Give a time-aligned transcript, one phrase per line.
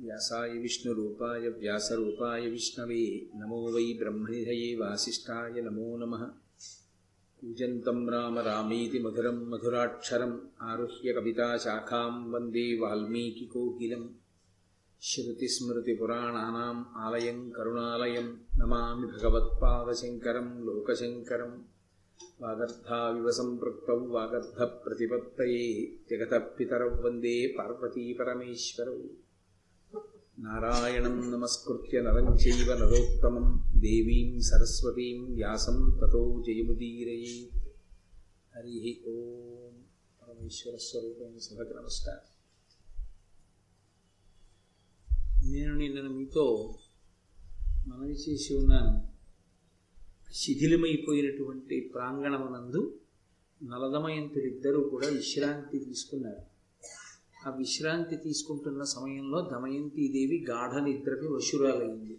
[0.00, 6.47] व्यासाय विष्णुरूपाय, व्यासरूपाय विष्णवे, नमो वै ब्रह्मनिधये वासिष्ठाय नमो नमः।
[7.41, 10.35] कूजन्तं राम रामेति मधुरं मधुराक्षरम्
[10.69, 14.07] आरुह्य कविताशाखां वन्दे वाल्मीकिकोकिलम्
[15.01, 21.51] श्रुतिस्मृतिपुराणानाम् आलयं करुणालयं नमामि भगवत्पादशङ्करं लोकशङ्करं
[22.41, 25.65] वागर्धाविव सम्पृक्तौ वागर्धप्रतिपत्तये
[26.09, 28.97] जगतः पितरौ वन्दे पार्वतीपरमेश्वरौ
[30.40, 37.50] నారాయణం నమస్కృత్య నరం చైవ నరోత్తమం దేవీం సరస్వతీం వ్యాసం తతో జయముదీరయే
[38.56, 39.74] హరి ఓం
[40.22, 42.26] పరమేశ్వర స్వరూపం సభకు నమస్కారం
[45.50, 46.74] నేను నిన్న మీతో
[47.86, 49.08] మనవి చేసి ఉన్నాను.
[50.34, 53.00] శిథిలమైపోయినటువంటి ప్రాంగణమునందు
[53.62, 56.47] నలదమయంతుడిద్దరూ కూడా విశ్రాంతి తీసుకున్నారు.
[57.46, 62.18] ఆ విశ్రాంతి తీసుకుంటున్న సమయంలో దమయంతీదేవి గాఢ నిద్రకి వశురాలైంది.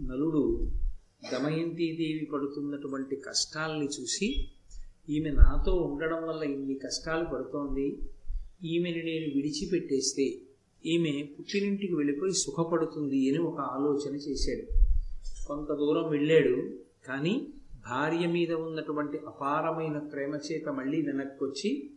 [0.00, 0.70] నలుడు
[1.32, 4.46] దమయంతీదేవి పడుతున్నటువంటి కష్టాల్ని చూసి
[5.08, 7.86] ఈమె నాతో ఉండడం వల్ల ఇన్ని కష్టాలు పడుతోంది.
[8.64, 10.26] ఈమెని నేను విడిచిపెట్టేస్తే
[10.86, 14.66] ఈమె పుట్టినింటికి వెళ్ళిపోయి సుఖపడుతుంది అని ఒక ఆలోచన చేశాడు.
[15.46, 16.56] కొంత దూరం వెళ్ళాడు
[17.06, 17.48] కానీ
[17.86, 21.90] భార్య మీద ఉన్నటువంటి అపారమైన ప్రేమ చేత మళ్ళీ వెనక్కి వచ్చి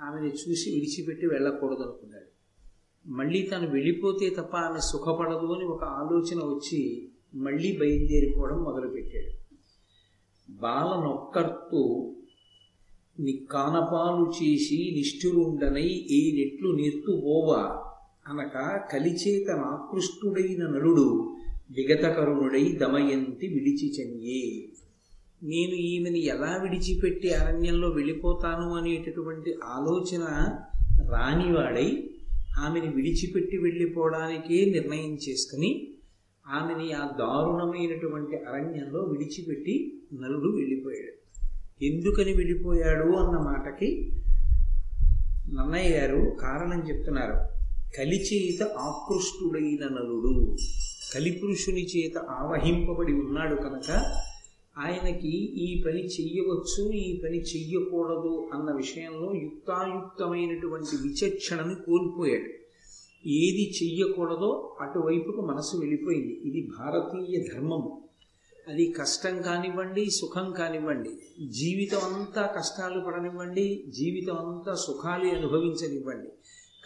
[0.00, 2.30] ఆమెను చూసి విడిచిపెట్టి వెళ్ళకూడదు అనుకున్నాడు
[3.08, 9.32] మళ్ళీ తను వెళ్ళిపోతే తప్ప ఆమె సుఖపడదు అని ఒక ఆలోచన వచ్చి మళ్ళీ బయలుదేరిపోవడం మొదలుపెట్టాడు.
[10.50, 12.12] బాలనొక్కర్తూ
[13.20, 17.62] నిక్కానపాలు చేసి నిష్ఠురుండనై ఏ నెట్లు నిర్తువోవా
[18.28, 21.34] అనక కలిచేత నాకృష్టుడైన నలుడు
[21.70, 24.73] విగతకరుణుడై దమయంతి విడిచి చెయ్యే
[25.44, 30.22] నేను ఈమెని ఎలా విడిచిపెట్టి అరణ్యంలో వెళ్ళిపోతాను అనేటటువంటి ఆలోచన
[31.12, 32.10] రానివాడై
[32.58, 35.94] ఆమెని విడిచిపెట్టి వెళ్ళిపోవడానికే నిర్ణయం చేసుకుని
[36.46, 41.14] ఆమెని ఆ దారుణమైనటువంటి అరణ్యంలో విడిచిపెట్టి నలుడు వెళ్ళిపోయాడు.
[41.84, 44.12] ఎందుకని వెళ్ళిపోయాడు అన్న మాటకి
[45.52, 47.36] నన్నయ్య గారు కారణం చెప్తున్నారు.
[47.98, 50.56] కలిచేత ఆకృష్టుడైన నలుడు
[51.14, 54.14] కలిపురుషుని చేత ఆవహింపబడి ఉన్నాడు కనుక
[54.78, 55.28] ఆయనకి
[55.64, 62.50] ఈ పని చెయ్యవచ్చు ఈ పని చెయ్యకూడదు అన్న విషయంలో యుక్తాయుక్తమైనటువంటి విచక్షణని కోల్పోయాడు.
[63.28, 66.40] ఏది చెయ్యకూడదో అటువైపుకు మనసు వెళ్ళిపోయింది.
[66.44, 68.00] ఇది భారతీయ ధర్మము.
[68.68, 71.10] అది కష్టం కానివ్వండి సుఖం కానివ్వండి
[71.46, 76.28] జీవితం అంతా కష్టాలు పడనివ్వండి జీవితం అంతా సుఖాలు అనుభవించనివ్వండి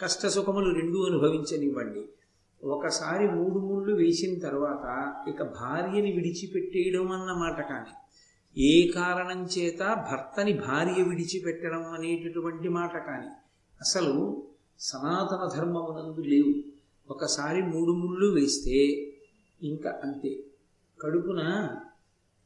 [0.01, 2.01] కష్ట సుఖములు రెండూ అనుభవించనివ్వండి
[2.63, 4.85] ఒకసారి మూడు ముళ్ళు వేసిన తర్వాత
[5.27, 7.93] ఇక భార్యని విడిచిపెట్టేయడం అన్నమాట కానీ
[8.57, 13.27] ఏ కారణం చేత భర్తని భార్య విడిచిపెట్టడం అనేటటువంటి మాట కానీ
[13.81, 14.43] అసలు
[14.79, 16.53] సనాతన ధర్మమునందు లేవు.
[17.09, 18.79] ఒకసారి మూడు ముళ్ళు వేస్తే
[19.61, 20.43] ఇంకా అంతే.
[21.01, 21.69] కడుపున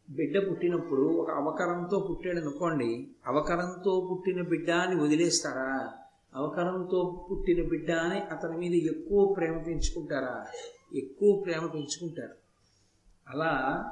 [0.10, 5.94] బిడ్డ పుట్టినప్పుడు ఒక అవకరంతో పుట్టాడు అనుకోండి అవకరంతో పుట్టిన బిడ్డ అని వదిలేస్తారా?
[6.36, 10.46] అవకరంతో పుట్టిన బిడ్డ అని అతని మీద ఎక్కువ ప్రేమ పెంచుకుంటారా?
[10.96, 12.36] ఎక్కువ ప్రేమ పెంచుకుంటారు.
[13.30, 13.84] అలా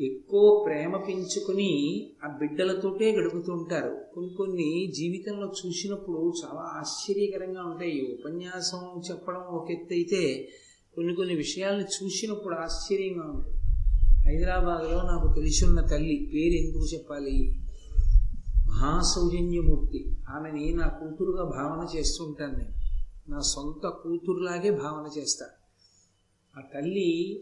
[0.00, 8.18] ఎక్కువ ప్రేమ పెంచుకుని ఆ బిడ్డలతోటే గడుపుతుంటారు కొన్ని కొన్ని జీవితంలో చూసినప్పుడు చాలా ఆశ్చర్యకరంగా ఉంటాయి.
[8.20, 10.48] ఉపన్యాసం చెప్పడం ఒక ఎత్తు అయితే
[10.94, 13.58] కొన్ని కొన్ని విషయాలను చూసినప్పుడు ఆశ్చర్యంగా ఉంటుంది.
[14.28, 17.63] హైదరాబాద్లో నాకు తెలిసున్న తల్లి పేరు ఎందుకు చెప్పాలి?
[18.74, 20.16] మహాసౌజన్యమూర్తి.
[20.28, 22.72] ఆమెని నా కూతురుగా భావన చేస్తుంటాను నేను.
[23.30, 25.46] నా సొంత కూతురులాగే భావన చేస్తా.
[26.58, 27.40] ఆ తల్లి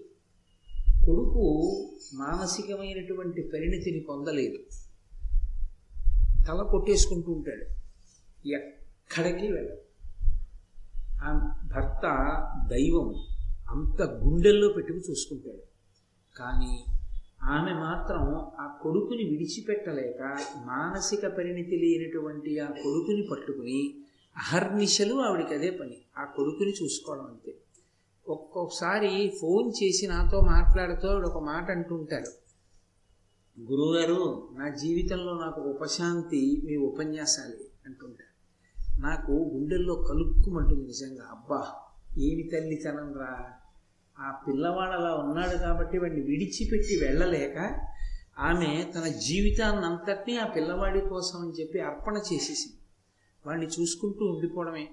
[1.07, 4.59] కొడుకు మానసికమైనటువంటి పరిణతిని పొందలేదు.
[6.49, 7.65] తల కొట్టేసుకుంటూ ఉంటాడు.
[8.49, 9.81] ఎక్కడికి వెళ్ళదు.
[11.23, 11.33] ఆ
[11.75, 12.03] భర్త
[12.71, 13.15] దైవం.
[13.71, 15.63] అంత గుండెల్లో పెట్టుకు చూసుకుంటాడు.
[16.37, 16.85] కానీ
[17.45, 23.95] ఆమె మాత్రం ఆ కొడుకుని విడిచిపెట్టలేక మానసిక పరిణితి లేనటువంటి ఆ కొడుకుని పట్టుకుని
[24.37, 26.03] అహర్నిశలు ఆవిడికి అదే పని.
[26.19, 27.59] ఆ కొడుకుని చూసుకోవడం అంతే.
[28.29, 32.31] ఒక్కొక్కసారి ఫోన్ చేసి నాతో మాట్లాడుతూ ఆవిడ ఒక మాట అంటుంటారు
[33.61, 38.33] గురువుగారు నా జీవితంలో నాకు ఉపశాంతి మీ ఉపన్యాసాలే అంటుంటారు
[39.01, 41.29] నాకు గుండెల్లో కలుక్కుమంటుంది నిజంగా.
[41.31, 41.67] అబ్బా
[42.19, 43.53] ఏమి తల్లితనం రా
[44.19, 47.79] ఆ పిల్లవాడు అలా ఉన్నాడు కాబట్టి వాడిని విడిచిపెట్టి వెళ్ళలేక
[48.39, 52.77] ఆమె తన జీవితాన్ని అంతటినీ ఆ పిల్లవాడి కోసం అని చెప్పి అర్పణ చేసేసింది.
[53.47, 54.89] వాడిని చూసుకుంటూ ఉండిపోవడమే.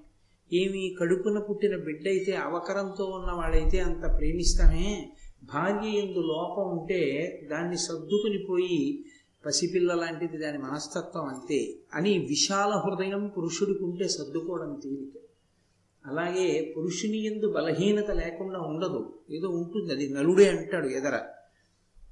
[0.54, 5.12] ఏమి కడుపున పుట్టిన బిడ్డ అయితే అవకరంతో ఉన్నవాడైతే అంత ప్రేమిస్తామే.
[5.44, 9.06] భార్య ఎందు లోపం ఉంటే దాన్ని సర్దుకుని పోయి
[9.46, 15.29] పసిపిల్ల లాంటిది దాని మనస్తత్వం అంతే అని విశాల హృదయం పురుషుడికి ఉంటే సర్దుకోవడం తేలిక.
[16.06, 19.20] అలాగే పురుషుని ఎందు బలహీనత లేకుండా ఉండదు.
[19.32, 21.22] ఏదో ఉంటుంది అది నలుడే అంటాడు ఎదర.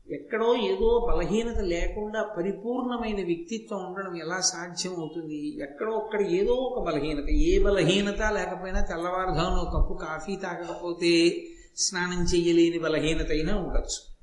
[0.09, 7.29] ఎక్కడో ఏదో బలహీనత లేకుండా పరిపూర్ణమైన వ్యక్తిత్వం ఉండడం ఎలా సాధ్యం అవుతుంది ఎక్కడో ఒక్కడ ఏదో ఒక బలహీనత.
[7.29, 11.43] ఏ బలహీనత లేకపోయినా తెల్లవారుజామున కప్పు కాఫీ తాగకపోతే
[11.77, 14.16] స్నానం చేయలేని బలహీనత అయినా ఉండొచ్చు.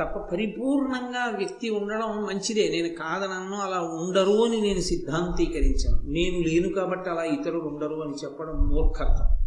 [0.00, 2.68] తప్ప పరిపూర్ణంగా వ్యక్తి ఉండడం మంచిదే.
[2.68, 6.10] నేను కాదనను అలా ఉండరు అని నేను సిద్ధాంతీకరించను.
[6.10, 9.42] నేను లేను కాబట్టి అలా ఇతరులు ఉండరు అని చెప్పడం మూర్ఖత్వం.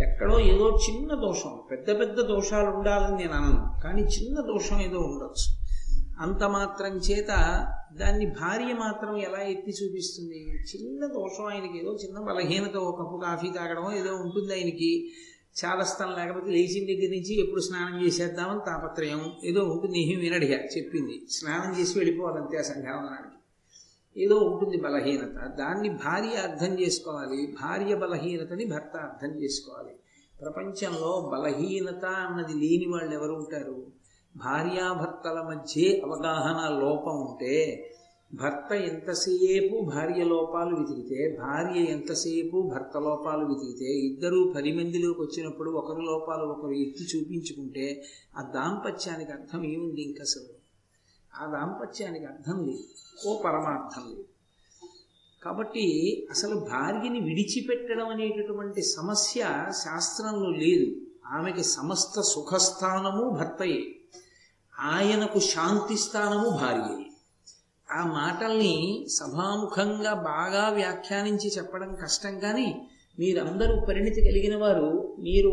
[0.00, 3.82] ఎక్కడో ఏదో చిన్న దోషం పెద్ద పెద్ద దోషాలు ఉండాలని నేను అనను.
[3.84, 5.66] కానీ చిన్న దోషం ఏదో ఉండొచ్చు.
[6.20, 7.28] అంత మాత్రం చేత
[7.92, 10.38] దాన్ని భార్య మాత్రం ఎలా ఎత్తి చూపిస్తుంది?
[10.54, 15.12] చిన్న దోషం ఆయనకి ఏదో చిన్న బలహీనత ఒక కప్పు కాఫీ తాగడం ఏదో ఉంటుంది ఆయనకి.
[15.64, 21.26] చాదస్తాం లేకపోతే లేచిన దగ్గర నుంచి ఎప్పుడు స్నానం చేసేద్దామని తాపత్రయం ఏదో ఉంటుంది ఏమి వినడిగా చెప్పింది.
[21.30, 23.36] స్నానం చేసి వెళ్ళిపోవాలంతే ఆ సంధ్యావనానికి
[24.24, 25.56] ఏదో ఉంటుంది బలహీనత.
[25.58, 27.56] దాన్ని భార్య అర్థం చేసుకోవాలి.
[27.62, 29.94] భార్య బలహీనతని భర్త అర్థం చేసుకోవాలి.
[30.40, 33.86] ప్రపంచంలో బలహీనత అన్నది లేని వాళ్ళు ఎవరు ఉంటారు?
[34.36, 37.54] భార్యాభర్తల మధ్య అవగాహన లోపం ఉంటే
[38.34, 46.02] భర్త ఎంతసేపు భార్య లోపాలు వెతికితే భార్య ఎంతసేపు భర్త లోపాలు వెతికితే ఇద్దరూ పది మందిలోకి వచ్చినప్పుడు ఒకరి
[46.02, 48.04] లోపాలు ఒకరు ఎత్తి చూపించుకుంటే
[48.36, 50.66] ఆ దాంపత్యానికి అర్థం ఏముంది ఇంక అసలు?
[51.42, 52.84] ఆ దాంపత్యానికి అర్థం లేదు.
[53.26, 54.24] ఓ పరమార్థం లేదు.
[55.42, 60.96] కాబట్టి అసలు భార్యని విడిచిపెట్టడం అనేటటువంటి సమస్య శాస్త్రంలో లేదు.
[61.26, 63.96] ఆమెకి సమస్త సుఖస్థానము భర్తయే.
[64.80, 67.05] ఆయనకు శాంతి స్థానము భార్యయే.
[67.88, 72.88] ఆ మాటల్ని సభాముఖంగా బాగా వ్యాఖ్యానించి చెప్పడం కష్టం కానీ
[73.18, 75.52] మీరందరూ పరిణితి కలిగిన వారు మీరు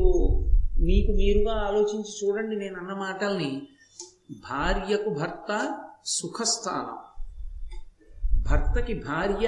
[0.79, 3.67] మీకు మీరుగా ఆలోచించి చూడండి నేను అన్న మాటల్ని.
[4.31, 6.97] భార్యకు భర్త సుఖస్థానం.
[8.49, 9.47] భర్తకి భార్య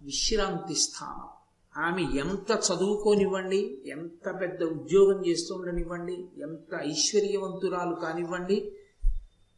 [0.00, 1.28] విశ్రాంతి స్థానం
[1.84, 8.72] ఆమె ఎంత చదువుకోనివ్వండి ఎంత పెద్ద ఉద్యోగం చేస్తుండనివ్వండి ఎంత ఐశ్వర్యవంతురాలు కానివ్వండి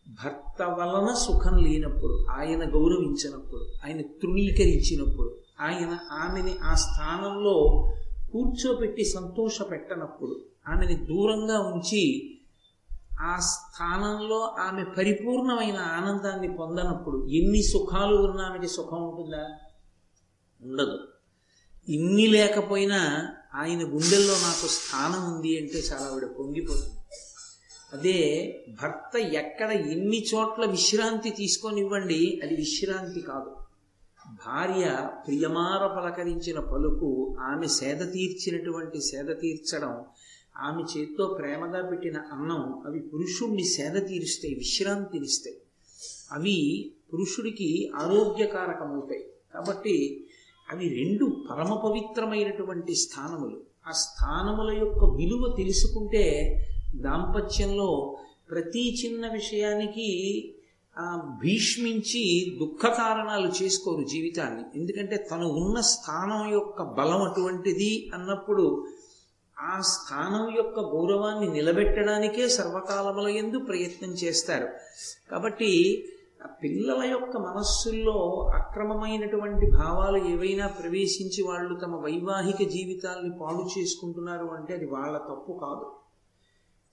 [0.08, 7.88] భర్త వలన సుఖం లేనప్పుడు ఆయన గౌరవించినప్పుడు ఆయన తృణీకరించినప్పుడు ఆయన ఆమెని ఆ స్థానంలో
[8.32, 12.34] కూర్చోపెట్టి సంతోష పెట్టనప్పుడు ఆమెని దూరంగా ఉంచి
[13.20, 19.48] ఆ స్థానంలో ఆమె పరిపూర్ణమైన ఆనందాన్ని పొందనప్పుడు ఎన్ని సుఖాలు ఉన్న ఆమెకి సుఖం ఉంటుందా?
[20.62, 20.98] ఉండదు.
[21.88, 26.97] ఇన్ని లేకపోయినా ఆయన గుండెల్లో నాకు స్థానం ఉంది అంటే చాలా ఆవిడ పొంగిపోతుంది.
[27.92, 33.56] అదే భర్త ఎక్కడ ఎన్ని చోట్ల విశ్రాంతి తీసుకొనివ్వండి అది విశ్రాంతి కాదు.
[34.32, 40.04] భార్య ప్రియమార పలకరించిన పలుకు ఆమె సేద తీర్చినటువంటి సేద తీర్చడం
[40.56, 45.56] ఆమె చేత్తో ప్రేమగా పెట్టిన అన్నం అవి పురుషుణ్ణి సేద తీరుస్తాయి విశ్రాంతినిస్తాయి.
[46.32, 49.24] అవి పురుషుడికి ఆరోగ్యకారకమవుతాయి.
[49.54, 50.26] కాబట్టి
[50.72, 53.60] అవి రెండు పరమ పవిత్రమైనటువంటి స్థానములు.
[53.86, 56.54] ఆ స్థానముల యొక్క విలువ తెలుసుకుంటే
[56.96, 58.18] దాంపత్యంలో
[58.50, 60.08] ప్రతి చిన్న విషయానికి
[61.42, 62.22] భీష్మించి
[62.60, 64.64] దుఃఖ కారణాలు చేసుకోరు జీవితాన్ని.
[64.74, 68.86] ఎందుకంటే తను ఉన్న స్థానం యొక్క బలం అటువంటిది అన్నప్పుడు
[69.60, 74.68] ఆ స్థానం యొక్క గౌరవాన్ని నిలబెట్టడానికే సర్వకాలముల ఎందు ప్రయత్నం చేస్తారు.
[75.30, 76.04] కాబట్టి
[76.62, 78.16] పిల్లల యొక్క మనస్సుల్లో
[78.54, 85.86] అక్రమమైనటువంటి భావాలు ఏవైనా ప్రవేశించి వాళ్ళు తమ వైవాహిక జీవితాల్ని పాడు చేసుకుంటున్నారు అంటే అది వాళ్ళ తప్పు కాదు.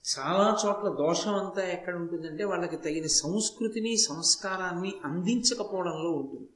[0.06, 6.48] చాలా చోట్ల దోషం అంతా ఎక్కడ ఉంటుందంటే వాళ్ళకి తగిన సంస్కృతిని సంస్కారాన్ని అందించకపోవడంలో ఉంటుంది.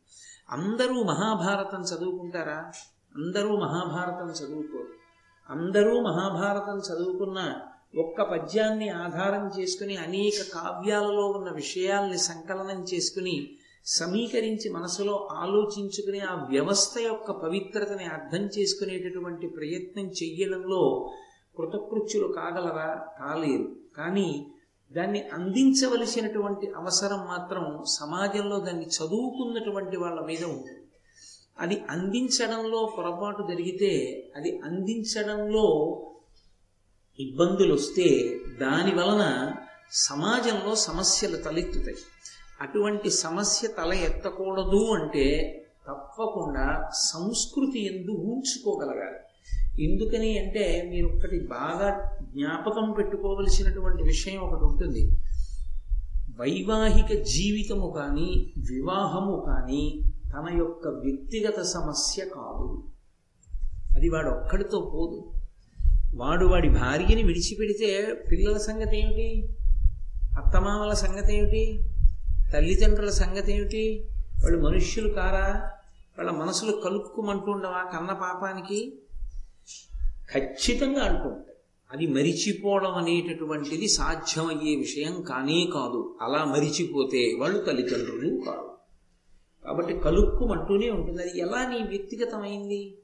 [0.50, 2.73] అందరూ మహాభారతం చదువుకుంటారా?
[3.16, 4.92] అందరూ మహాభారతం చదువుకోరు.
[5.50, 7.61] అందరూ మహాభారతం చదువుకున్న
[7.99, 16.99] ఒక్క పద్యాన్ని ఆధారం చేసుకుని అనేక కావ్యాలలో ఉన్న విషయాల్ని సంకలనం చేసుకుని సమీకరించి మనసులో ఆలోచించుకుని ఆ వ్యవస్థ
[16.99, 21.12] యొక్క పవిత్రతని అర్థం చేసుకునేటటువంటి ప్రయత్నం చెయ్యడంలో
[21.59, 22.88] కృతకృత్యులు కాగలరా
[23.19, 23.66] కాలేరు
[23.97, 24.47] కానీ
[24.92, 30.76] దాన్ని అందించవలసినటువంటి అవసరం మాత్రం సమాజంలో దాన్ని చదువుకున్నటువంటి వాళ్ళ మీద ఉంటుంది
[31.61, 33.92] అది అందించడంలో పొరపాటు జరిగితే
[34.37, 35.66] అది అందించడంలో
[37.19, 38.07] ఇబ్బందులు వస్తే
[38.61, 39.52] దాని వలన
[39.92, 41.97] సమాజంలో సమస్యలు తలెత్తుతాయి.
[42.61, 45.26] అటువంటి సమస్య తల ఎత్తకూడదు అంటే
[45.88, 49.19] తప్పకుండా సంస్కృతి ఎందు ఊంచుకోగలగాలి
[49.80, 55.16] ఎందుకని అంటే మీరు ఒక్కటి బాగా జ్ఞాపకం పెట్టుకోవలసినటువంటి విషయం ఒకటి ఉంటుంది.
[56.40, 60.00] వైవాహిక జీవితము కానీ వివాహము కానీ
[60.32, 62.85] తన యొక్క వ్యక్తిగత సమస్య కాదు.
[63.97, 65.32] అది వాడు ఒక్కడితో పోదు.
[66.14, 69.49] వాడు వాడి భార్యని విడిచిపెడితే పిల్లల సంగతి ఏమిటి
[70.38, 71.80] అత్తమామల సంగతి ఏమిటి
[72.52, 74.09] తల్లిదండ్రుల సంగతి ఏమిటి
[74.42, 75.70] వాళ్ళు మనుష్యులు కారా?
[76.18, 79.00] వాళ్ళ మనసులు కలుక్కుమంటుండవా కన్న పాపానికి?
[80.34, 81.56] ఖచ్చితంగా అంటుంటాయి
[81.92, 86.18] అది మరిచిపోవడం అనేటటువంటిది సాధ్యమయ్యే విషయం కానే కాదు.
[86.20, 88.70] అలా మరిచిపోతే వాళ్ళు తల్లిదండ్రులు కాదు
[89.64, 91.22] కాబట్టి కలుక్కుమంటూనే ఉంటుంది.
[91.22, 92.99] అది ఎలా నీ వ్యక్తిగతమైంది?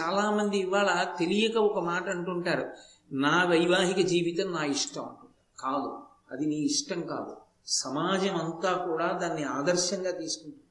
[0.00, 2.70] చాలామంది ఇవాళ తెలియక ఒక మాట అంటుంటారు.
[3.12, 5.58] నా వైవాహిక జీవితం నా ఇష్టం అంటుంటారు.
[5.58, 5.98] కాదు.
[6.30, 7.36] అది నీ ఇష్టం కాదు.
[7.66, 10.64] సమాజం అంతా కూడా దాన్ని ఆదర్శంగా తీసుకుంటుంది.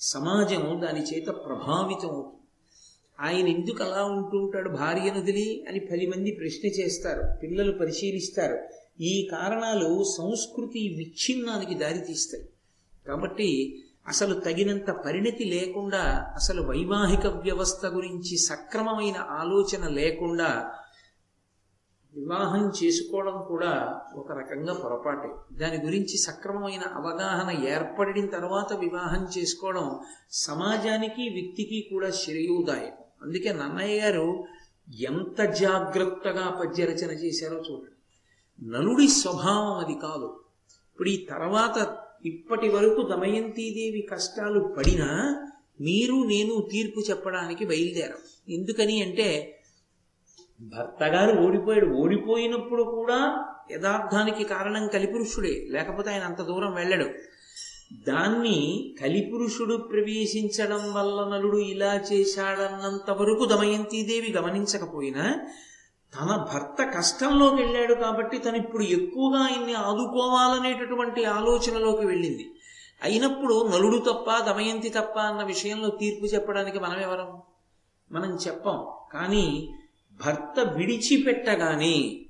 [0.00, 2.45] సమాజం దాని చేత ప్రభావితం అవుతుంది
[3.20, 8.58] ఆయన ఎందుకు అలా ఉంటూ ఉంటాడు భార్యను వదిలి అని పది మంది ప్రశ్న చేస్తారు పిల్లలు పరిశీలిస్తారు.
[9.00, 12.44] ఈ కారణాలు సంస్కృతి విచ్ఛిన్నానికి దారితీస్తాయి
[13.06, 20.72] కాబట్టి అసలు తగినంత పరిణతి లేకుండా అసలు వైవాహిక వ్యవస్థ గురించి సక్రమమైన ఆలోచన లేకుండా
[22.14, 25.28] వివాహం చేసుకోవడం కూడా ఒక రకంగా పొరపాటే.
[25.56, 30.00] దాని గురించి సక్రమమైన అవగాహన ఏర్పడిన తర్వాత వివాహం చేసుకోవడం
[30.32, 34.44] సమాజానికి వ్యక్తికి కూడా శ్రేయోదాయకం అందుకే నన్నయ్య గారు
[35.00, 37.96] ఎంత జాగ్రత్తగా పద్యరచన చేశారో చూడండి.
[38.70, 40.40] నలుడి స్వభావం అది కాదు.
[40.92, 41.96] ఇప్పుడు ఈ తర్వాత
[42.26, 45.42] ఇప్పటి వరకు దమయంతీదేవి కష్టాలు పడినా
[45.80, 48.18] మీరు నేను తీర్పు చెప్పడానికి బయలుదేరాం.
[48.48, 49.60] ఎందుకని అంటే
[50.60, 51.86] భర్త గారు ఓడిపోయాడు.
[51.86, 55.66] ఓడిపోయినప్పుడు కూడా యథార్థానికి కారణం కలిపురుషుడే.
[55.68, 57.04] లేకపోతే ఆయన అంత దూరం వెళ్ళడు.
[57.92, 65.34] దాన్ని కలిపురుషుడు ప్రవేశించడం వల్ల నలుడు ఇలా చేశాడన్నంత వరకు దమయంతీదేవి గమనించకపోయినా
[66.14, 72.50] తన భర్త కష్టంలోకి వెళ్ళాడు కాబట్టి తను ఇప్పుడు ఎక్కువగా ఆయన్ని ఆదుకోవాలనేటటువంటి ఆలోచనలోకి వెళ్ళింది.
[73.02, 77.42] అయినప్పుడు నలుడు తప్ప దమయంతి తప్ప అన్న విషయంలో తీర్పు చెప్పడానికి మనం ఎవరం
[78.12, 78.86] మనం చెప్పం.
[79.12, 79.74] కానీ
[80.26, 82.20] భర్త విడిచిపెట్టగానే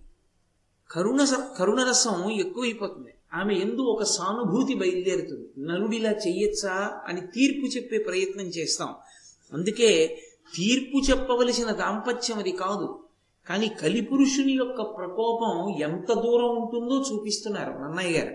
[0.90, 1.24] కరుణ
[1.58, 3.10] కరుణరసం ఎక్కువైపోతుంది.
[3.34, 5.68] ఆమె ఎందు ఒక సానుభూతి బయలుదేరుతుంది.
[5.68, 8.94] నలుడిలా చెయ్యొచ్చా అని తీర్పు చెప్పే ప్రయత్నం చేస్తాం.
[9.52, 10.18] అందుకే
[10.54, 12.98] తీర్పు చెప్పవలసిన దాంపత్యం అది కాదు.
[13.46, 18.34] కానీ కలిపురుషుని యొక్క ప్రకోపం ఎంత దూరం ఉంటుందో చూపిస్తున్నారు నన్నయ్య గారు.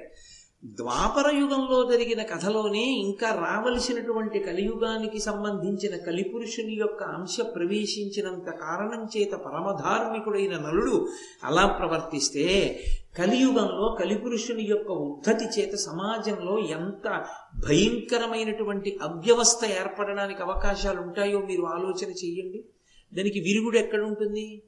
[0.66, 10.58] ద్వాపర యుగంలో జరిగిన కథలోనే ఇంకా రావలసినటువంటి కలియుగానికి సంబంధించిన కలిపురుషుని యొక్క అంశ ప్రవేశించినంత కారణం చేత పరమధార్మికుడైన
[10.58, 11.10] నలుడు
[11.44, 12.80] అలా ప్రవర్తిస్తే
[13.18, 17.26] కలియుగంలో కలిపురుషుని యొక్క ఉద్ధతి చేత సమాజంలో ఎంత
[17.70, 22.66] భయంకరమైనటువంటి అవ్యవస్థ ఏర్పడడానికి అవకాశాలు ఉంటాయో మీరు ఆలోచన చెయ్యండి.
[23.14, 24.62] దానికి విరుగుడు ఎక్కడుంటుంది?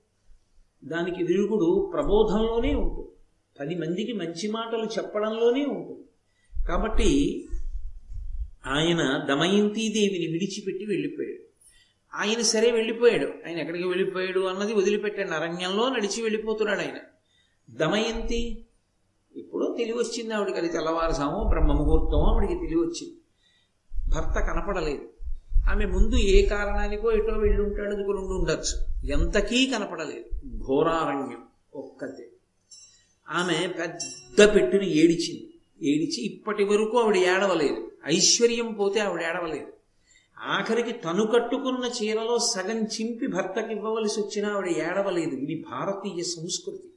[0.85, 3.09] దానికి విరుగుడు ప్రబోధంలోనే ఉంటుంది.
[3.59, 6.03] పది మందికి మంచి మాటలు చెప్పడంలోనే ఉంటుంది.
[6.67, 7.45] కాబట్టి
[8.67, 11.43] ఆయన దమయంతీదేవిని విడిచిపెట్టి వెళ్ళిపోయాడు.
[12.15, 13.25] ఆయన సరే వెళ్ళిపోయాడు.
[13.25, 15.29] ఆయన ఎక్కడికి వెళ్ళిపోయాడు అన్నది వదిలిపెట్టాడు.
[15.29, 16.97] అరణ్యంలో నడిచి వెళ్ళిపోతున్నాడు ఆయన.
[17.69, 18.65] దమయంతి.
[19.35, 20.57] ఇప్పుడు తెలివి వచ్చింది ఆవిడకి.
[20.57, 23.13] అది తెల్లవారుసాము బ్రహ్మ ముహూర్తమో ఆవిడికి తెలివి వచ్చింది
[24.15, 25.09] భర్త కనపడలేదు.
[25.69, 29.05] ఆమె ముందు ఏ కారణానికో ఎటో వెళ్ళి ఉంటాడు అందుకు ఉండి ఉండొచ్చు.
[29.11, 30.47] ఎంతకీ కనపడలేదు.
[30.65, 31.43] ఘోరారణ్యం
[31.75, 32.29] ఒక్కతే.
[33.29, 35.53] ఆమె పెద్ద పెట్టుని ఏడిచింది.
[35.81, 37.91] ఏడిచి ఇప్పటి వరకు ఆవిడ ఏడవలేదు.
[38.05, 39.73] ఐశ్వర్యం పోతే ఆవిడ ఏడవలేదు.
[40.39, 45.35] ఆఖరికి తను కట్టుకున్న చీరలో సగం చింపి భర్తకి ఇవ్వవలసి వచ్చినా ఆవిడ ఏడవలేదు.
[45.35, 46.92] ఇది భారతీయ సంస్కృతి.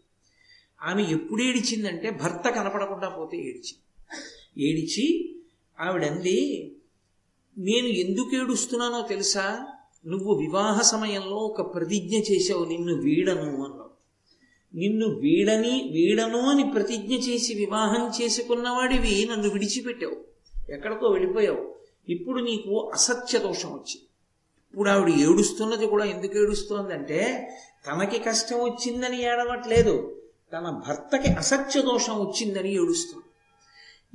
[0.86, 3.82] ఆమె ఎప్పుడు ఏడిచిందంటే భర్త కనపడకుండా పోతే ఏడిచింది
[4.68, 5.34] ఏడిచి
[5.80, 6.72] ఆవిడంది
[7.58, 9.66] నేను ఎందుకు ఏడుస్తున్నానో తెలుసా?
[10.06, 13.86] నువ్వు వివాహ సమయంలో ఒక ప్రతిజ్ఞ చేసావు నిన్ను వీడను అన్నావు.
[14.74, 20.16] నిన్ను వీడని వీడను అని ప్రతిజ్ఞ చేసి వివాహం చేసుకున్నవాడివి నన్ను విడిచిపెట్టావు.
[20.72, 21.74] ఎక్కడికో వెళ్ళిపోయావు.
[22.08, 24.06] ఇప్పుడు నీకు అసత్య దోషం వచ్చింది
[24.70, 27.50] ఇప్పుడు ఆవిడ ఏడుస్తున్నది కూడా ఎందుకు ఏడుస్తోందంటే
[27.86, 30.22] తనకి కష్టం వచ్చిందని ఏడవట్లేదు.
[30.52, 33.24] తన భర్తకి అసత్య దోషం వచ్చిందని ఏడుస్తుంది.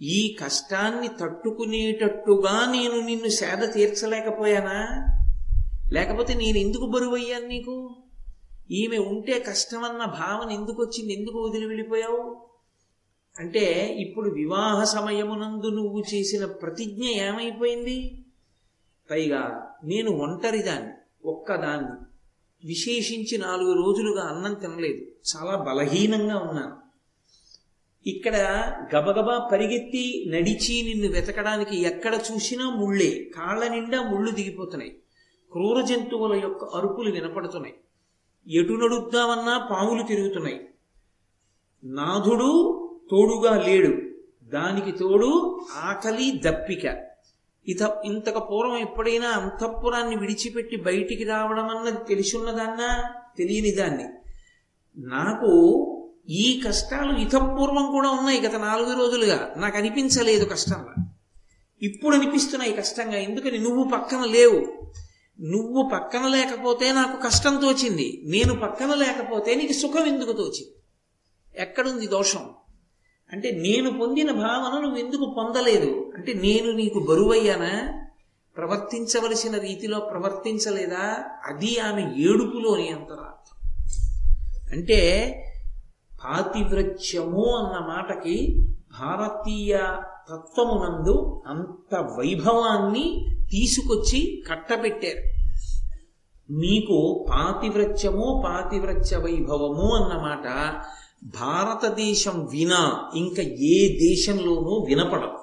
[0.05, 5.07] ఈ కష్టాన్ని తట్టుకునేటట్టుగా నేను నిన్ను సేద తీర్చలేకపోయానా?
[5.93, 7.95] లేకపోతే నేను ఎందుకు బరువయ్యాను నీకు?
[8.71, 12.47] ఈమె ఉంటే కష్టమన్న భావన ఎందుకు వచ్చింది ఎందుకు వదిలి వెళ్ళిపోయావు?
[13.39, 18.25] అంటే ఇప్పుడు వివాహ సమయమునందు నువ్వు చేసిన ప్రతిజ్ఞ ఏమైపోయింది?
[19.11, 20.93] పైగా నేను ఒంటరిదాన్ని
[21.25, 22.00] ఒక్కదాన్ని.
[22.65, 25.05] విశేషించి నాలుగు రోజులుగా అన్నం తినలేదు.
[25.35, 26.81] చాలా బలహీనంగా ఉన్నాను.
[28.09, 28.35] ఇక్కడ
[28.95, 34.91] గబగబా పరిగెత్తి నడిచి నిన్ను వెతకడానికి ఎక్కడ చూసినా ముళ్ళే కాళ్ళ నిండా ముళ్ళు దిగిపోతున్నాయి.
[35.51, 37.75] క్రూర జంతువుల యొక్క అరుపులు వినపడుతున్నాయి.
[38.59, 40.67] ఎటు నడుద్దామన్నా పాములు తిరుగుతున్నాయి.
[41.83, 42.77] నాథుడు
[43.11, 44.01] తోడుగా లేడు.
[44.49, 47.10] దానికి తోడు ఆకలి దప్పిక.
[47.67, 53.03] ఇత ఇంతకు పూర్వం ఎప్పుడైనా అంతఃపురాన్ని విడిచిపెట్టి బయటికి రావడం అన్నది తెలిసున్నదాన్నా?
[53.37, 54.03] తెలియని దాన్ని.
[54.97, 55.87] నాకు
[56.29, 59.53] ఈ కష్టాలు ఇతపూర్వం కూడా ఉన్నాయి గత నాలుగు రోజులుగా.
[59.57, 61.05] నాకు అనిపించలేదు కష్టంగా.
[61.81, 63.17] ఇప్పుడు అనిపిస్తున్నాయి కష్టంగా.
[63.17, 63.57] ఎందుకని?
[63.57, 64.89] నువ్వు పక్కన లేవు.
[65.41, 68.21] నువ్వు పక్కన లేకపోతే నాకు కష్టం తోచింది.
[68.25, 70.75] నేను పక్కన లేకపోతే నీకు సుఖం ఎందుకు తోచింది?
[71.61, 72.49] ఎక్కడుంది దోషం?
[73.33, 76.11] అంటే నేను పొందిన భావన నువ్వు ఎందుకు పొందలేదు?
[76.17, 78.05] అంటే నేను నీకు బరువయ్యానా?
[78.57, 81.23] ప్రవర్తించవలసిన రీతిలో ప్రవర్తించలేదా?
[81.45, 83.71] అది ఆమె ఏడుపులోని అంతరార్థం.
[84.71, 84.99] అంటే
[86.23, 88.67] పాతివ్రత్యము అన్న మాటకి
[88.99, 89.77] భారతీయ
[90.29, 95.41] తత్వమునందు అంత వైభవాన్ని తీసుకొచ్చి కట్టబెట్టారు.
[96.53, 100.81] మీకు పాతివ్రత్యము పాతివ్రత్య వైభవము అన్నమాట
[101.23, 105.37] భారతదేశం వినా ఇంకా ఏ దేశంలోనూ వినపడదు.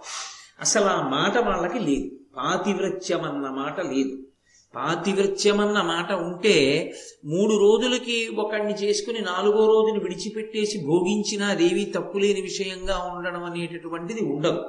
[0.60, 2.10] అసలు ఆ మాట వాళ్ళకి లేదు.
[2.36, 4.18] పాతివ్రత్యం అన్న మాట లేదు.
[4.74, 6.92] పాతివ్రత్యం అన్న మాట ఉంటే
[7.24, 14.62] మూడు రోజులకి ఒకడిని చేసుకుని నాలుగో రోజుని విడిచిపెట్టేసి భోగించినా అదేవి తప్పులేని విషయంగా ఉండడం అనేటటువంటిది ఉండదు.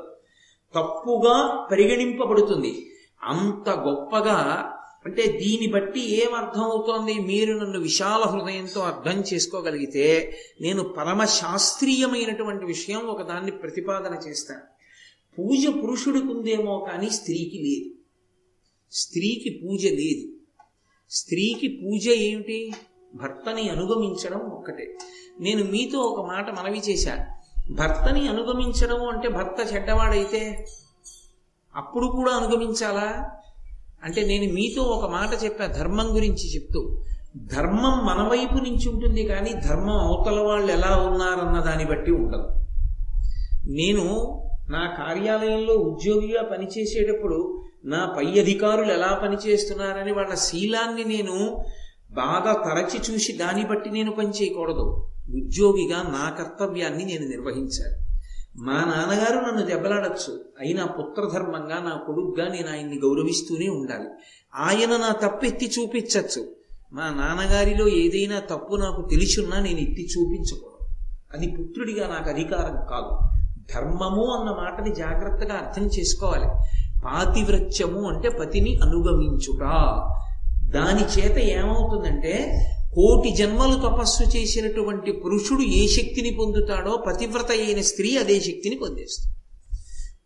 [0.76, 2.92] తప్పుగా పరిగణింపబడుతుంది.
[3.24, 4.70] అంత గొప్పగా
[5.06, 13.00] అంటే దీన్ని బట్టి ఏమర్థం అవుతోంది మీరు నన్ను విశాల హృదయంతో అర్థం చేసుకోగలిగితే నేను పరమ శాస్త్రీయమైనటువంటి విషయం
[13.00, 14.62] ఒకదాన్ని ప్రతిపాదన చేస్తాను
[15.38, 17.96] పూజ పురుషుడికి ఉందేమో కానీ స్త్రీకి లేదు.
[18.92, 20.34] స్త్రీకి పూజ లేదు.
[21.10, 22.74] స్త్రీకి పూజ ఏమిటి?
[23.16, 24.98] భర్తని అనుగమించడం ఒక్కటే.
[25.40, 27.40] నేను మీతో ఒక మాట మనవి చేశాను
[27.74, 30.66] భర్తని అనుగమించడం అంటే భర్త చెడ్డవాడైతే
[31.76, 33.39] అప్పుడు కూడా అనుగమించాలా?
[34.04, 37.04] అంటే నేను మీతో ఒక మాట చెప్పా ధర్మం గురించి చెప్తూ.
[37.38, 42.48] ధర్మం మన వైపు నుంచి ఉంటుంది కానీ ధర్మం అవతల వాళ్ళు ఎలా ఉన్నారన్న దాన్ని బట్టి ఉండదు.
[43.66, 44.06] నేను
[44.70, 51.66] నా కార్యాలయంలో ఉద్యోగిగా పనిచేసేటప్పుడు నా పై అధికారులు ఎలా పనిచేస్తున్నారని వాళ్ళ శీలాన్ని నేను
[52.12, 58.09] బాగా తరచి చూసి దాన్ని బట్టి నేను పనిచేయకూడదు ఉద్యోగిగా నా కర్తవ్యాన్ని నేను నిర్వహించాలి.
[58.60, 60.46] మా నాన్నగారు నన్ను దెబ్బలాడచ్చు.
[60.60, 64.08] అయినా పుత్రధర్మంగా నా కొడుగ్గా నేను ఆయన్ని గౌరవిస్తూనే ఉండాలి.
[64.56, 66.52] ఆయన నా తప్పు ఎత్తి చూపించచ్చు.
[66.94, 70.88] మా నాన్నగారిలో ఏదైనా తప్పు నాకు తెలిసున్నా నేను ఎత్తి చూపించకూడదు.
[71.34, 73.20] అది పుత్రుడిగా నాకు అధికారం కాదు.
[73.76, 76.48] ధర్మము అన్న మాటని జాగ్రత్తగా అర్థం చేసుకోవాలి.
[77.06, 79.60] పాతివ్రత్యము అంటే పతిని అనుగమించుట.
[80.70, 88.40] దాని చేత ఏమవుతుందంటే కోటి జన్మలు తపస్సు చేసినటువంటి పురుషుడు ఏ శక్తిని పొందుతాడో పతివ్రత అయిన స్త్రీ అదే
[88.40, 89.36] శక్తిని పొందేస్తుంది.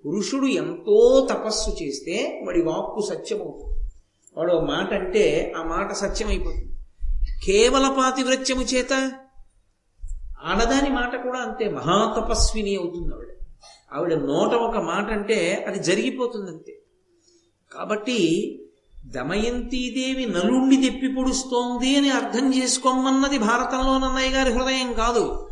[0.06, 3.92] పురుషుడు ఎంతో తపస్సు చేస్తే వాడి వాక్కు సత్యమవుతుంది.
[4.38, 6.72] వాడు మాట అంటే ఆ మాట సత్యమైపోతుంది.
[7.46, 9.12] కేవల పాతివ్రత్యము చేత
[10.44, 13.28] ఆడదాని మాట కూడా అంతే మహాతపస్విని అవుతుంది ఆవిడ.
[13.94, 16.80] ఆవిడ నోట ఒక మాట అంటే అది జరిగిపోతుంది అంతే.
[17.72, 18.20] కాబట్టి
[19.06, 25.50] దమయంతీదేవి నలుండి తెప్పి పొడుస్తోంది అని అర్థం చేసుకోమన్నది భారతంలో నన్నయ్య గారి హృదయం కాదు.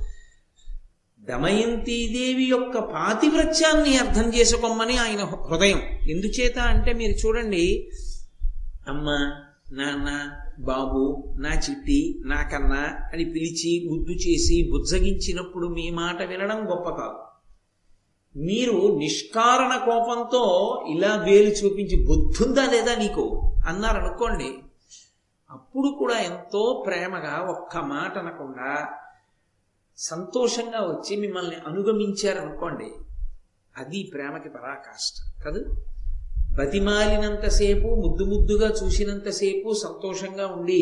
[1.19, 5.81] దమయంతీదేవి యొక్క పాతివ్రత్యాన్ని అర్థం చేసుకోమని ఆయన హృదయం.
[6.09, 7.89] ఎందుచేత అంటే మీరు చూడండి
[8.87, 9.09] అమ్మ
[9.73, 12.83] నాన్న బాబు నా చిట్టి నాకన్నా
[13.13, 17.30] అని పిలిచి ముద్దు చేసి బుజ్జగించినప్పుడు మీ మాట వినడం గొప్ప కాదు.
[18.35, 20.43] మీరు నిష్కారణ కోపంతో
[20.87, 23.25] ఇలా వేలు చూపించి బుద్ధుందా లేదా నీకు?
[23.67, 24.49] అన్నారనుకోండి
[25.49, 28.69] అప్పుడు కూడా ఎంతో ప్రేమగా ఒక్క మాట అనకుండా
[29.97, 32.89] సంతోషంగా వచ్చి మిమ్మల్ని అనుగమించారనుకోండి
[33.75, 35.61] అది ప్రేమకి పరాకాష్ట కదా?
[36.57, 40.81] బతిమాలినంతసేపు ముద్దు ముద్దుగా చూసినంతసేపు సంతోషంగా ఉండి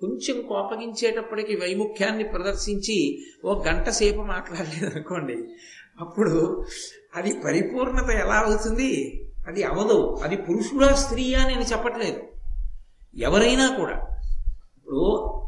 [0.00, 2.96] కొంచెం కోపగించేటప్పటికి వైముఖ్యాన్ని ప్రదర్శించి
[3.44, 5.36] ఓ గంట సేపు మాట్లాడలేదనుకోండి
[6.00, 6.64] అప్పుడు
[7.16, 9.20] అది పరిపూర్ణత ఎలా అవుతుంది?
[9.48, 10.16] అది అవదు.
[10.22, 12.22] అది పురుషుడా స్త్రీయా నేను చెప్పట్లేదు.
[13.16, 13.92] ఎవరైనా కూడా.
[14.76, 15.00] ఇప్పుడు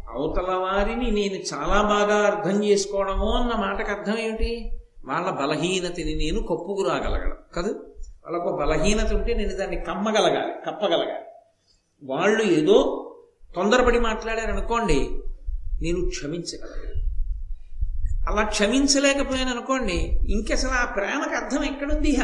[0.09, 4.81] అవతల వారిని నేను చాలా బాగా అర్థం చేసుకోవడము అన్న మాటకు అర్థం ఏమిటి?
[5.05, 7.69] వాళ్ళ బలహీనతని నేను కప్పుకు రాగలగడం కదా?
[8.27, 11.25] వాళ్ళకు బలహీనత ఉంటే నేను దాన్ని కమ్మగలగాలి కప్పగలగాలి.
[12.05, 13.03] వాళ్ళు ఏదో
[13.55, 15.11] తొందరపడి మాట్లాడారనుకోండి
[15.83, 16.96] నేను క్షమించగలగాలి
[18.29, 22.17] అలా క్షమించలేకపోయాను అనుకోండి ఇంకసలు ఆ ప్రేమకు అర్థం ఎక్కడుంది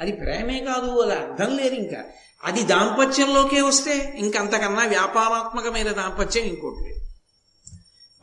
[0.00, 2.04] అది ప్రేమే కాదు అది అర్థం లేదు ఇంకా.
[2.44, 7.00] అది దాంపత్యంలోకే వస్తే ఇంకంతకన్నా వ్యాపారాత్మకమైన దాంపత్యం ఇంకోటి లేదు.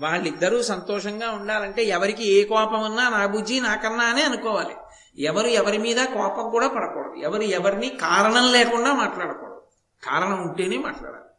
[0.02, 4.76] వాళ్ళిద్దరూ సంతోషంగా ఉండాలంటే ఎవరికి ఏ కోపం ఉన్నా నా బుజ్జి నాకన్నా అనే అనుకోవాలి.
[5.24, 7.14] ఎవరు ఎవరి మీద కోపం కూడా పడకూడదు.
[7.24, 9.62] ఎవరు ఎవరిని కారణం లేకుండా మాట్లాడకూడదు.
[10.04, 11.33] కారణం ఉంటేనే మాట్లాడాలి.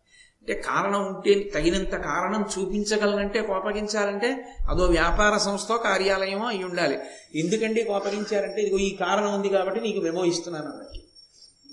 [0.46, 6.98] అంటే కారణం ఉంటే తగినంత కారణం చూపించగలనంటే కోపగించాలంటే అదో వ్యాపార సంస్థ కార్యాలయమో అయి ఉండాలి.
[7.34, 11.00] ఎందుకండి కోపగించారంటే ఇదిగో ఈ కారణం ఉంది కాబట్టి నీకు మెమో ఇస్తున్నాను అన్నట్టు.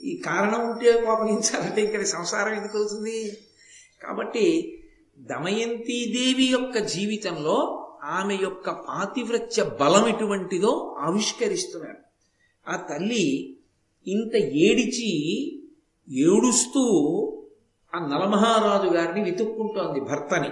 [0.03, 3.37] ఈ కారణం ఉంటే కోపగించాలంటే ఇక్కడ సంసారం ఎందుకు అవుతుంది?
[4.01, 4.77] కాబట్టి
[5.19, 12.01] దమయంతీదేవి యొక్క జీవితంలో ఆమె యొక్క పాతివ్రత్య బలం ఎటువంటిదో ఆవిష్కరిస్తున్నారు.
[12.69, 13.57] ఆ తల్లి
[14.07, 15.11] ఇంత ఏడిచి
[16.07, 16.83] ఏడుస్తూ
[17.95, 20.49] ఆ నలమహారాజు గారిని వెతుక్కుంటోంది భర్తని.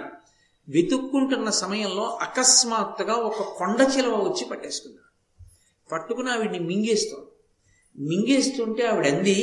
[0.68, 5.10] వెతుక్కుంటున్న సమయంలో అకస్మాత్తుగా ఒక కొండ చిలవ వచ్చి పట్టేసుకున్నాడు
[5.92, 7.26] పట్టుకుని ఆవిడ్ని మింగేస్తోంది.
[8.08, 9.40] మింగేస్తుంటే ఆవిడంది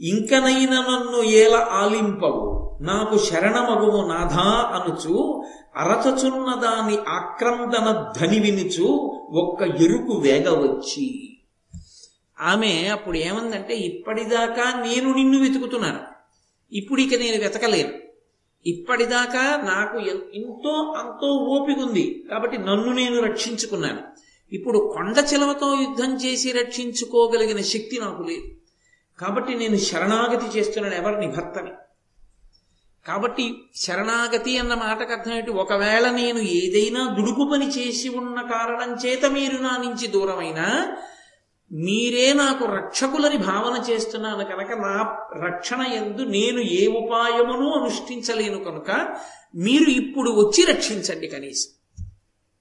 [0.00, 2.78] ఇంకనైన నన్ను ఏల ఆలింపవు.
[2.80, 5.44] నాకు శరణమగువు నాథా అనుచు.
[5.76, 8.86] అరచచున్న దాని ఆక్రందన ధ్వని వినుచు.
[9.30, 11.36] ఒక్క ఎరుకు వేగవచ్చి
[12.40, 16.09] ఆమె అప్పుడు ఏమందంటే ఇప్పటిదాకా నేను నిన్ను వెతుకుతున్నాను.
[16.72, 17.92] ఇప్పుడు ఇక నేను వెతకలేను.
[18.66, 19.98] ఇప్పటిదాకా నాకు
[20.34, 22.24] ఎంతో అంతో ఓపికంది.
[22.30, 24.00] కాబట్టి నన్ను నేను రక్షించుకున్నాను.
[24.52, 28.44] ఇప్పుడు కొండ చిలవతో యుద్ధం చేసి రక్షించుకోగలిగిన శక్తి నాకు లేదు.
[29.20, 31.70] కాబట్టి నేను శరణాగతి చేస్తున్నాను ఎవరిని భర్తని.
[33.06, 39.56] కాబట్టి శరణాగతి అన్న మాటకు అర్థమేంటి ఒకవేళ నేను ఏదైనా దుడుకు పని చేసి ఉన్న కారణం చేత మీరు
[39.62, 40.96] నా నుంచి దూరమైనా
[41.70, 44.94] మీరే నాకు రక్షకులని భావన చేస్తున్నాను కనుక నా
[45.42, 48.90] రక్షణ ఎందు నేను ఏ ఉపాయమును అనుష్ఠించలేను కనుక
[49.58, 51.70] మీరు ఇప్పుడు వచ్చి రక్షించండి కనీసం.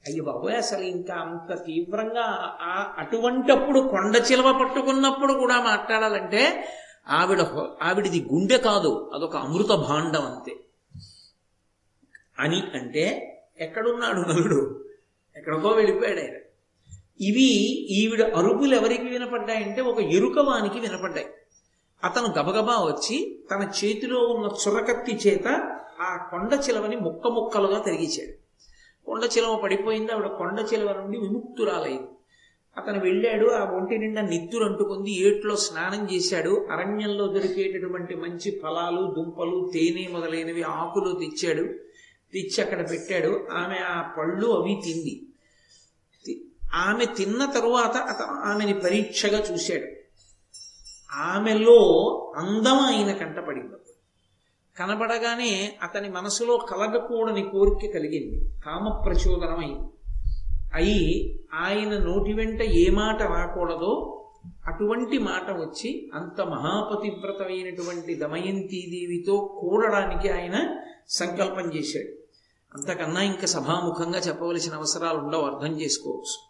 [0.06, 2.26] అయ్యో బాబోయ్ అసలు ఇంకా అంత తీవ్రంగా
[2.64, 6.44] ఆ అటువంటప్పుడు కొండ చిలవ పట్టుకున్నప్పుడు కూడా మాట్లాడాలంటే
[7.12, 7.42] ఆవిడ
[7.82, 10.54] ఆవిడిది గుండె కాదు అదొక అమృత భాండం అంతే.
[12.40, 13.06] అని అంటే
[13.60, 14.60] ఎక్కడున్నాడు నలుడు?
[15.36, 16.38] ఎక్కడికో వెళ్ళిపోయాడు ఆయన.
[17.22, 17.48] ఇవి
[17.92, 21.28] ఈవిడ అరుపులు ఎవరికి వినపడ్డాయంటే ఒక ఎరుకవానికి వినపడ్డాయి.
[22.04, 25.48] అతను గబగబా వచ్చి తన చేతిలో ఉన్న చురకత్తి చేత
[26.02, 28.50] ఆ కొండ చిలవని ముక్క ముక్కలుగా తరిగించాడు
[29.06, 30.12] కొండ చిలవ పడిపోయింది.
[30.12, 32.08] ఆవిడ కొండ చిలవ నుండి విముక్తురాలైంది.
[32.78, 33.48] అతను వెళ్ళాడు.
[33.50, 35.12] ఆ ఒంటి నిండా నిత్తురు అంటుకుంది.
[35.12, 36.68] ఏట్లో స్నానం చేశాడు.
[36.72, 41.64] అరణ్యంలో దొరికేటటువంటి మంచి ఫలాలు దుంపలు తేనె మొదలైనవి ఆకులు తెచ్చాడు.
[42.34, 43.48] తెచ్చి అక్కడ పెట్టాడు.
[43.52, 45.29] ఆమె ఆ పళ్ళు అవి తింది.
[46.74, 50.00] ఆమె తిన్న తరువాత అతను ఆమెని పరీక్షగా చూశాడు.
[51.16, 51.78] ఆమెలో
[52.38, 53.74] అందం ఆయన కంటపడింది
[54.80, 58.54] కనబడగానే అతని మనసులో కలగకూడని కోరిక కలిగింది.
[58.66, 59.90] కామ ప్రచోదనం అయింది.
[60.74, 64.16] అయి ఆయన నోటి వెంట ఏ మాట రాకూడదో
[64.66, 70.78] అటువంటి మాట వచ్చి అంత మహాపతివ్రతమైనటువంటి దమయంతీదేవితో కూడడానికి ఆయన
[71.10, 72.20] సంకల్పం చేశాడు.
[72.78, 75.42] అంతకన్నా ఇంకా సభాముఖంగా చెప్పవలసిన అవసరాలు ఉండవు.
[75.42, 76.49] అర్థం చేసుకోవచ్చు.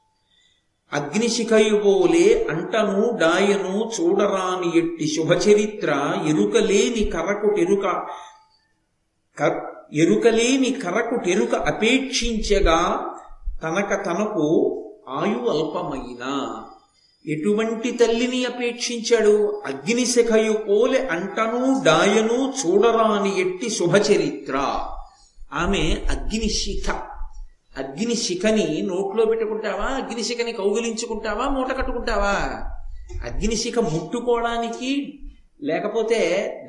[0.93, 5.89] అగ్నిశిఖయుబోలే అంటను డాయను చూడరాని ఎట్టి శుభచరిత్ర
[6.27, 8.05] ఎరుకలేని కరకుటెరుక
[9.93, 13.09] ఎరుకలేని కరకుటెరుక అపేక్షించగా
[13.63, 14.75] తనక తనకు
[15.09, 16.51] ఆయు అల్పమైన.
[17.31, 19.61] ఎటువంటి తల్లిని అపేక్షించాడు?
[19.65, 24.55] అగ్నిశిఖయు పోలె అంటను డాయను చూడరాని ఎట్టి శుభచరిత్ర.
[25.53, 26.91] ఆమె అగ్నిశిఖ.
[27.79, 29.85] అగ్ని శిఖని నోట్లో పెట్టుకుంటావా?
[29.85, 31.49] అగ్ని శిఖని కౌగిలించుకుంటావా?
[31.49, 32.35] మూట కట్టుకుంటావా?
[33.25, 35.19] అగ్ని శిఖ ముట్టుకోవడానికి
[35.61, 36.17] లేకపోతే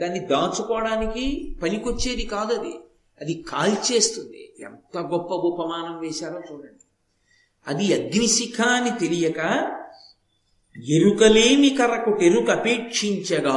[0.02, 2.72] దాన్ని దాచుకోవడానికి పనికొచ్చేది కాదు అది.
[3.20, 4.52] అది కాల్చేస్తుంది.
[4.60, 6.84] ఎంత గొప్ప ఉపమానం వేశారో చూడండి.
[7.68, 9.38] అది అగ్నిశిఖ అని తెలియక
[10.88, 13.56] ఎరుకలేమి కరకు ఎరుక అపేక్షించగా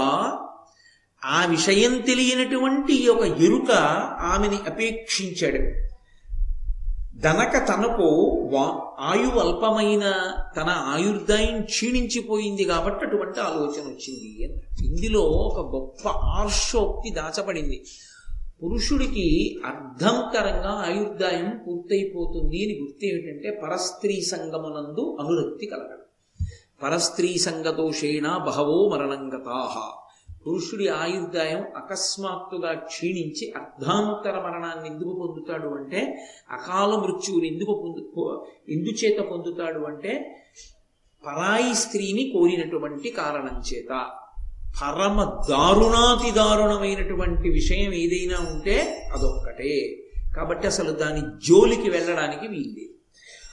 [1.25, 3.71] ఆ విషయం తెలియనటువంటి ఒక ఎరుక
[4.19, 5.92] ఆమెని అపేక్షించాడు.
[7.15, 8.29] దనక తనకు
[8.99, 9.99] ఆయు అల్పమైన
[10.57, 17.85] తన ఆయుర్దాయం క్షీణించిపోయింది కాబట్టి అటువంటి ఆలోచన వచ్చింది ఇందులో ఒక గొప్ప ఆర్షోక్తి దాచబడింది.
[18.63, 25.97] పురుషుడికి అర్ధంతరంగా ఆయుర్దాయం పూర్తయిపోతుంది అని గుర్తు ఏమిటంటే పరస్త్రీ సంగమనందు అనురక్తి కలగడం.
[26.83, 29.91] పరస్త్రీ సంగతోషేణ బహవో మరణంగతాహ
[30.47, 39.79] పురుషుడి ఆయుర్దాయం అకస్మాత్తుగా క్షీణించి అర్ధాంతర మరణాన్ని ఎందుకు పొందుతాడు అంటే అకాల మృత్యువుని ఎందుకు పొందు ఎందుచేత పొందుతాడు
[39.79, 40.39] అంటే
[41.25, 44.05] పరాయి స్త్రీని కోరినటువంటి కారణం చేత.
[44.81, 49.97] పరమ దారుణాతి దారుణమైనటువంటి విషయం ఏదైనా ఉంటే అదొక్కటే.
[50.35, 52.92] కాబట్టి అసలు దాని జోలికి వెళ్ళడానికి వీల్లేదు.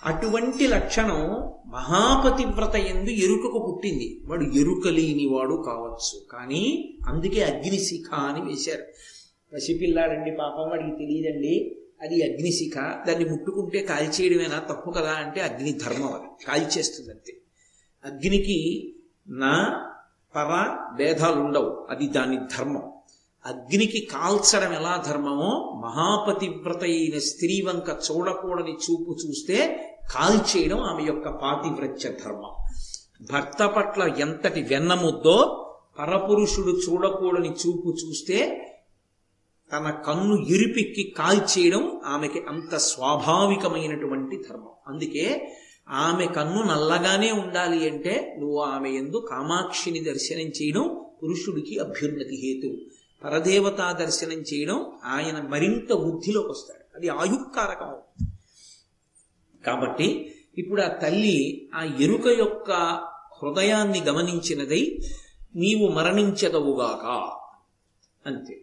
[0.07, 4.21] అటువంటి లక్షణం మహాపతివ్రత ఎందు ఎరుకకు పుట్టింది.
[4.27, 6.21] వాడు ఎరుక లేనివాడు కావచ్చు.
[6.31, 8.83] కానీ అందుకే అగ్నిశిఖ అని వేశారు.
[9.55, 11.77] పసిపిల్లాడండి పాపం వాడికి తెలియదండి.
[12.03, 12.79] అది అగ్నిశిఖ.
[12.79, 14.59] దాన్ని ముట్టుకుంటే కాల్చేయడమేనా?
[14.59, 16.45] తప్పు కదా అంటే అగ్ని ధర్మం అది.
[16.45, 17.37] కాల్చేస్తుంది అంతే
[18.05, 18.95] అగ్నికి
[19.29, 19.85] నా
[20.37, 22.93] పర భేదాలు ఉండవు అది దాని ధర్మం.
[23.47, 32.09] అగ్నికి కాల్చడం ఎలా ధర్మమో మహాపతివ్రత అయిన స్త్రీ వంక చూడకూడని చూపు చూస్తే కాల్చేయడం ఆమె యొక్క పాతివ్రత్య
[32.09, 32.53] ధర్మం.
[33.33, 35.67] భర్త పట్ల ఎంతటి వెన్నముద్దో
[35.99, 38.67] పరపురుషుడు చూడకూడని చూపు చూస్తే
[39.73, 44.75] తన కన్ను ఇరిపిక్కి కాల్చేయడం ఆమెకి అంత స్వాభావికమైనటువంటి ధర్మం.
[44.87, 45.57] అందుకే
[45.89, 53.00] ఆమె కన్ను నల్లగానే ఉండాలి అంటే నువ్వు ఆమె ఎందు కామాక్షిని దర్శనం చేయడం పురుషుడికి అభ్యున్నతి హేతు.
[53.25, 56.97] పరదేవతా దర్శనం చేయడం ఆయన మరింత వృద్ధిలోకి వస్తాడు.
[56.97, 58.27] అది ఆయుక్కారకం.
[59.67, 62.73] కాబట్టి ఇప్పుడు ఆ తల్లి ఆ ఎరుక యొక్క
[63.43, 64.99] హృదయాన్ని గమనించినదై
[65.57, 67.33] నీవు మరణించదవుగాక
[68.29, 68.61] అంతే.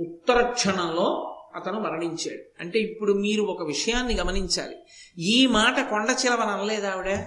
[0.00, 2.42] ఉత్తర క్షణంలో అతను మరణించాడు.
[2.60, 4.76] అంటే ఇప్పుడు మీరు ఒక విషయాన్ని గమనించాలి.
[5.18, 7.26] ఈ మాట కొండ చిలవని అనలేదు ఆవిడ?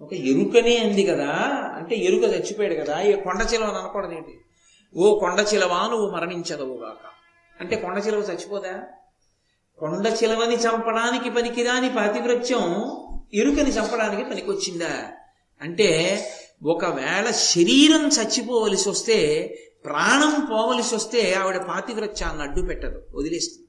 [0.00, 1.30] ఒక ఎరుకనే అంది కదా.
[1.74, 3.00] అంటే ఎరుక చచ్చిపోయాడు కదా.
[3.00, 4.40] ఈ కొండ చిలవని అనకూడదు ఏంటి
[4.96, 7.06] ఓ కొండచిలవా నువ్వు మరణించదవుగాక
[7.60, 8.82] అంటే కొండ చిలవ చచ్చిపోదా?
[9.78, 12.64] కొండ చిలవని చంపడానికి పనికిరాని పాతివ్రత్యం
[13.34, 15.02] ఎరుకని చంపడానికి పనికొచ్చిందా?
[15.62, 15.88] అంటే
[16.62, 19.18] ఒకవేళ శరీరం చచ్చిపోవలసి వస్తే
[19.84, 23.66] ప్రాణం పోవలసి వస్తే ఆవిడ పాతివ్రత్యాన్ని అడ్డు పెట్టదు వదిలేస్తుంది.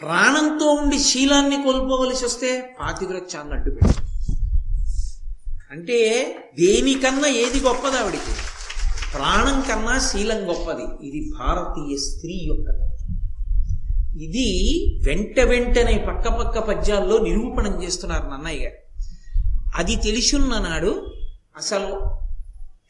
[0.00, 4.06] ప్రాణంతో ఉండి శీలాన్ని కోల్పోవలసి వస్తే పాతివ్రత్యాన్ని అడ్డు పెట్టదు.
[5.70, 5.98] అంటే
[6.60, 8.51] దేనికన్నా ఏది గొప్పది ఆవిడికి?
[9.14, 11.06] ప్రాణం కన్నా శీలం గొప్పది.
[11.06, 12.92] ఇది భారతీయ స్త్రీ యొక్క తత్వం.
[14.22, 14.48] ఇది
[15.06, 18.76] వెంట వెంటనే పక్క పక్క పద్యాల్లో నిరూపణం చేస్తున్నారు నన్నయ్య గారు.
[19.74, 21.14] అది తెలిసున్న నాడు
[21.56, 22.16] అసలు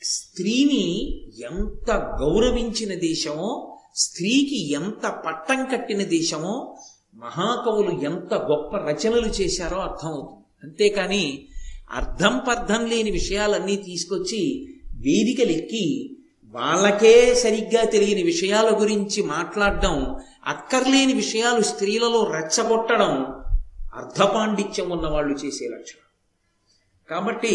[0.02, 6.76] స్త్రీని ఎంత గౌరవించిన దేశమో స్త్రీకి ఎంత పట్టం కట్టిన దేశమో
[7.14, 10.42] మహాకవులు ఎంత గొప్ప రచనలు చేశారో అర్థమవుతుంది.
[10.62, 11.46] అంతేకాని
[11.92, 14.68] అర్థం పర్థం లేని విషయాలన్నీ తీసుకొచ్చి
[15.00, 16.16] వేదికలెక్కి
[16.55, 23.12] వాళ్ళకే సరిగ్గా తెలియని విషయాల గురించి మాట్లాడడం అక్కర్లేని విషయాలు స్త్రీలలో రెచ్చగొట్టడం
[23.94, 26.09] అర్ధపాండిత్యం ఉన్న వాళ్ళు చేసే లక్షణం
[27.11, 27.55] కాబట్టి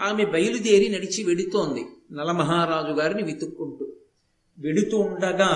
[0.00, 3.86] ఆమె బయలుదేరి నడిచి వెడుతోంది నలమహారాజు గారిని వెతుక్కుంటూ.
[4.58, 5.50] వెడుతూ ఉండగా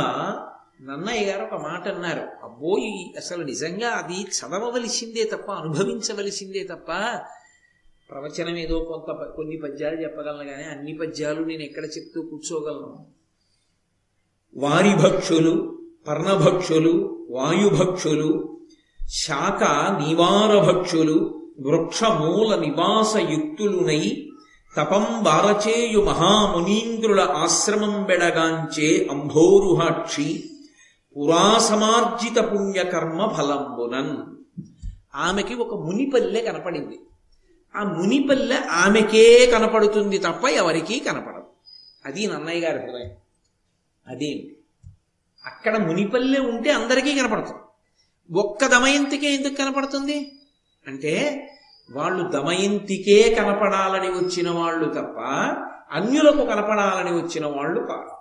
[0.81, 6.91] నన్నయ్య గారు ఒక మాట అన్నారు అబ్బోయి అసలు నిజంగా అది చదవవలసిందే తప్ప అనుభవించవలసిందే తప్ప
[8.11, 13.07] ప్రవచనం ఏదో కొంత కొన్ని పద్యాలు చెప్పగలను కానీ అన్ని పద్యాలు నేను ఎక్కడ చెప్తూ కూర్చోగలను.
[14.57, 18.59] వారి భక్షులు పర్ణభక్షులు వాయుభక్షులు
[19.09, 19.63] శాఖ
[20.09, 24.29] నివార భక్షులు వృక్షమూల నివాసయుక్తులునై
[24.77, 30.45] తపం వారచేయు మహామునీంద్రుల ఆశ్రమం బెడగాంచే అంభోరుహాక్షి
[31.17, 34.17] పురాసమార్జిత పుణ్యకర్మ ఫలంబునన్.
[35.15, 36.99] ఆమెకి ఒక మునిపల్లె కనపడింది.
[37.77, 41.47] ఆ మునిపల్లె ఆమెకే కనపడుతుంది తప్ప ఎవరికీ కనపడదు.
[42.05, 43.11] అది నన్నయ్య గారి హృదయం.
[44.07, 44.57] అదేంటి?
[45.47, 47.59] అక్కడ మునిపల్లె ఉంటే అందరికీ కనపడుతుంది.
[48.39, 50.33] ఒక్క దమయంతికే ఎందుకు కనపడుతుంది?
[50.87, 51.45] అంటే
[51.91, 55.21] వాళ్ళు దమయంతికే కనపడాలని వచ్చిన వాళ్ళు తప్ప
[55.93, 58.19] అన్యులకు కనపడాలని వచ్చిన వాళ్ళు కాదు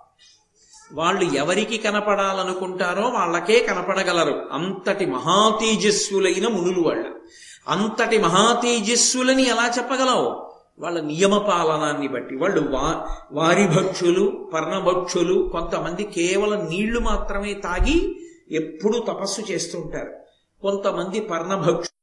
[0.92, 4.48] వాళ్ళు ఎవరికి కనపడాలనుకుంటారో వాళ్ళకే కనపడగలరు.
[4.52, 7.20] అంతటి మహాతేజస్సులైన మునులు వాళ్ళు.
[7.68, 10.48] అంతటి మహాతేజస్సులని ఎలా చెప్పగలవు?
[10.78, 12.36] వాళ్ళ నియమ పాలనాన్ని బట్టి.
[12.36, 18.16] వాళ్ళు వా వారి భక్షులు పర్ణభక్షులు కొంతమంది కేవలం నీళ్ళు మాత్రమే తాగి
[18.50, 20.12] ఎప్పుడూ తపస్సు చేస్తుంటారు
[20.62, 21.90] కొంతమంది పర్ణభక్షు